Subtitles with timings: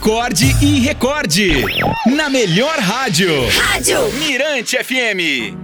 [0.00, 1.62] Acorde e recorde.
[2.16, 3.28] Na melhor rádio.
[3.50, 5.54] Rádio Mirante FM.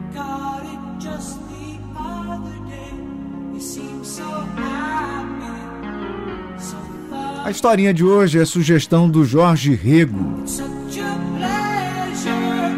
[7.42, 10.44] A historinha de hoje é sugestão do Jorge Rego.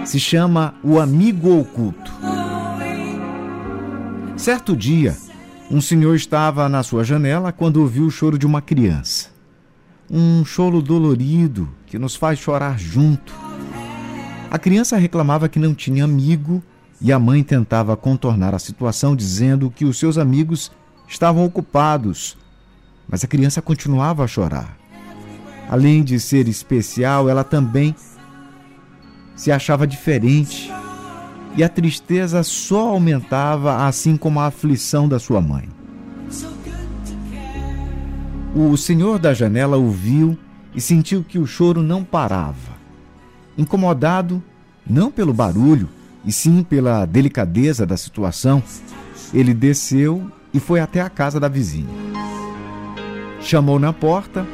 [0.04, 2.12] Se chama O Amigo Oculto.
[4.36, 5.16] Certo dia,
[5.68, 9.27] um senhor estava na sua janela quando ouviu o choro de uma criança.
[10.10, 13.34] Um choro dolorido que nos faz chorar junto.
[14.50, 16.62] A criança reclamava que não tinha amigo
[17.00, 20.72] e a mãe tentava contornar a situação dizendo que os seus amigos
[21.06, 22.36] estavam ocupados.
[23.08, 24.76] Mas a criança continuava a chorar.
[25.68, 27.94] Além de ser especial, ela também
[29.36, 30.72] se achava diferente
[31.56, 35.68] e a tristeza só aumentava, assim como a aflição da sua mãe.
[38.60, 40.36] O senhor da janela ouviu
[40.74, 42.76] e sentiu que o choro não parava.
[43.56, 44.42] Incomodado,
[44.84, 45.88] não pelo barulho,
[46.24, 48.60] e sim pela delicadeza da situação,
[49.32, 51.86] ele desceu e foi até a casa da vizinha.
[53.40, 54.44] Chamou na porta,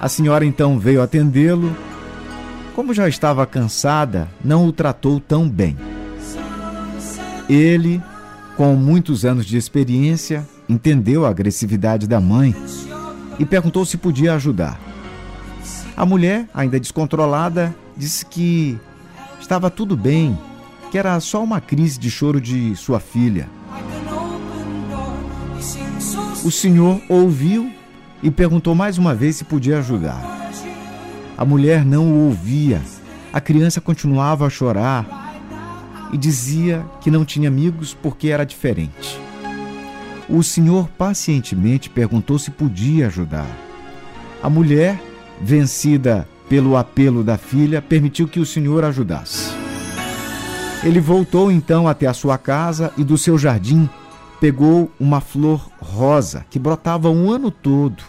[0.00, 1.76] a senhora então veio atendê-lo
[2.74, 5.76] como já estava cansada, não o tratou tão bem.
[7.48, 8.02] Ele,
[8.56, 12.52] com muitos anos de experiência, entendeu a agressividade da mãe
[13.38, 14.80] e perguntou se podia ajudar.
[15.96, 18.78] A mulher, ainda descontrolada, disse que
[19.40, 20.38] estava tudo bem,
[20.90, 23.48] que era só uma crise de choro de sua filha.
[26.44, 27.72] O senhor ouviu
[28.22, 30.20] e perguntou mais uma vez se podia ajudar.
[31.36, 32.80] A mulher não o ouvia.
[33.32, 35.26] A criança continuava a chorar
[36.12, 39.25] e dizia que não tinha amigos porque era diferente.
[40.28, 43.46] O senhor pacientemente perguntou se podia ajudar.
[44.42, 45.00] A mulher,
[45.40, 49.54] vencida pelo apelo da filha, permitiu que o senhor ajudasse.
[50.82, 53.88] Ele voltou então até a sua casa e do seu jardim
[54.40, 58.02] pegou uma flor rosa que brotava o ano todo.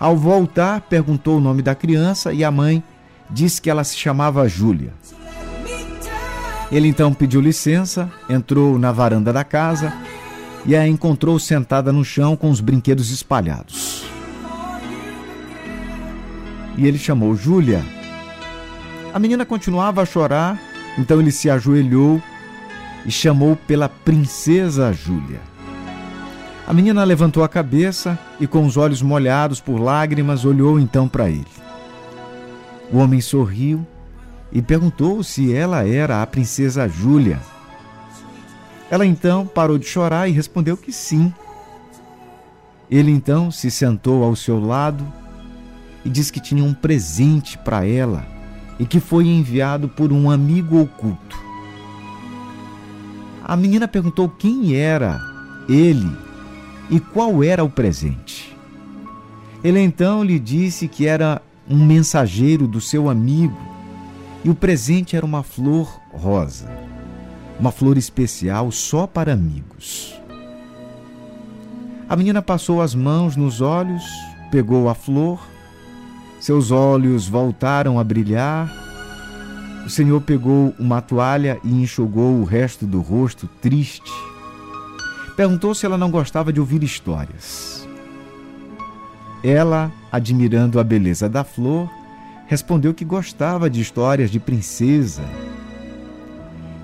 [0.00, 2.82] Ao voltar, perguntou o nome da criança e a mãe
[3.30, 4.92] disse que ela se chamava Júlia.
[6.72, 9.92] Ele então pediu licença, entrou na varanda da casa
[10.66, 14.04] e a encontrou sentada no chão com os brinquedos espalhados.
[16.76, 17.84] E ele chamou Júlia.
[19.12, 20.60] A menina continuava a chorar,
[20.98, 22.20] então ele se ajoelhou
[23.06, 25.40] e chamou pela princesa Júlia.
[26.66, 31.28] A menina levantou a cabeça e, com os olhos molhados por lágrimas, olhou então para
[31.28, 31.46] ele.
[32.90, 33.86] O homem sorriu
[34.50, 37.38] e perguntou se ela era a princesa Júlia.
[38.94, 41.34] Ela então parou de chorar e respondeu que sim.
[42.88, 45.04] Ele então se sentou ao seu lado
[46.04, 48.24] e disse que tinha um presente para ela
[48.78, 51.36] e que foi enviado por um amigo oculto.
[53.42, 55.20] A menina perguntou quem era
[55.68, 56.16] ele
[56.88, 58.56] e qual era o presente.
[59.64, 63.58] Ele então lhe disse que era um mensageiro do seu amigo
[64.44, 66.83] e o presente era uma flor rosa,
[67.58, 70.14] uma flor especial só para amigos.
[72.08, 74.04] A menina passou as mãos nos olhos,
[74.50, 75.40] pegou a flor,
[76.38, 78.70] seus olhos voltaram a brilhar.
[79.86, 84.12] O Senhor pegou uma toalha e enxugou o resto do rosto triste.
[85.36, 87.88] Perguntou se ela não gostava de ouvir histórias.
[89.42, 91.90] Ela, admirando a beleza da flor,
[92.46, 95.22] respondeu que gostava de histórias de princesa.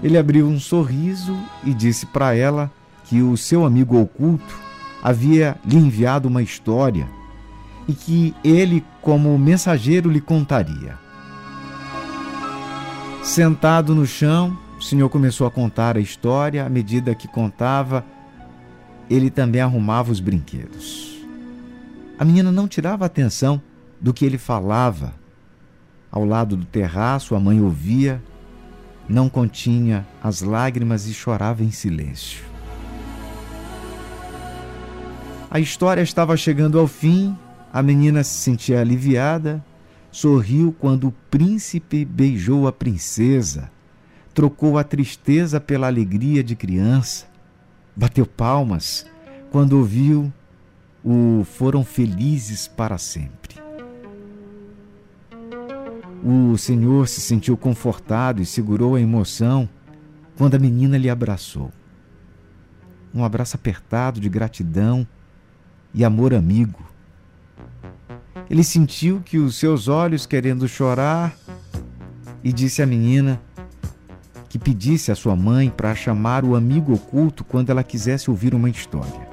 [0.02, 2.70] Ele abriu um sorriso e disse para ela
[3.04, 4.58] que o seu amigo oculto
[5.02, 7.06] havia lhe enviado uma história
[7.88, 10.98] e que ele, como mensageiro, lhe contaria.
[13.22, 16.64] Sentado no chão, o senhor começou a contar a história.
[16.64, 18.04] À medida que contava,
[19.10, 21.20] ele também arrumava os brinquedos.
[22.18, 23.60] A menina não tirava atenção
[24.00, 25.12] do que ele falava.
[26.10, 28.22] Ao lado do terraço, a mãe ouvia,
[29.10, 32.44] não continha as lágrimas e chorava em silêncio.
[35.50, 37.36] A história estava chegando ao fim,
[37.72, 39.64] a menina se sentia aliviada,
[40.12, 43.68] sorriu quando o príncipe beijou a princesa,
[44.32, 47.26] trocou a tristeza pela alegria de criança,
[47.96, 49.04] bateu palmas
[49.50, 50.32] quando ouviu
[51.04, 53.59] o foram felizes para sempre.
[56.22, 59.68] O Senhor se sentiu confortado e segurou a emoção
[60.36, 61.72] quando a menina lhe abraçou.
[63.14, 65.06] Um abraço apertado de gratidão
[65.94, 66.80] e amor amigo.
[68.48, 71.36] Ele sentiu que os seus olhos querendo chorar
[72.44, 73.40] e disse à menina
[74.48, 78.68] que pedisse à sua mãe para chamar o amigo oculto quando ela quisesse ouvir uma
[78.68, 79.28] história.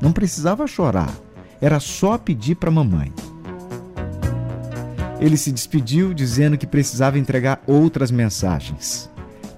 [0.00, 1.12] Não precisava chorar,
[1.60, 3.12] era só pedir para a mamãe.
[5.18, 9.10] Ele se despediu dizendo que precisava entregar outras mensagens.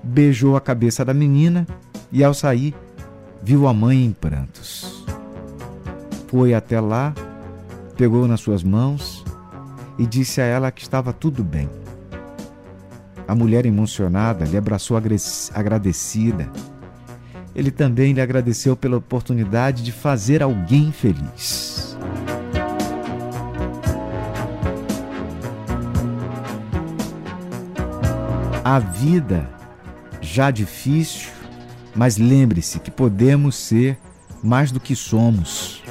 [0.02, 1.66] Beijou a cabeça da menina
[2.12, 2.74] e, ao sair,
[3.42, 5.04] viu a mãe em prantos.
[6.28, 7.12] Foi até lá,
[7.96, 9.24] pegou nas suas mãos
[9.98, 11.68] e disse a ela que estava tudo bem.
[13.26, 16.48] A mulher emocionada lhe abraçou agradecida.
[17.54, 21.67] Ele também lhe agradeceu pela oportunidade de fazer alguém feliz.
[28.70, 29.48] A vida
[30.20, 31.30] já difícil,
[31.96, 33.96] mas lembre-se que podemos ser
[34.42, 35.82] mais do que somos.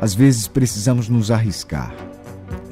[0.00, 1.94] Às vezes precisamos nos arriscar,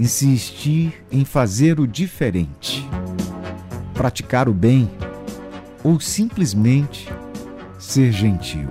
[0.01, 2.85] insistir em fazer o diferente,
[3.95, 4.91] praticar o bem
[5.85, 7.09] ou simplesmente
[7.79, 8.69] ser gentil.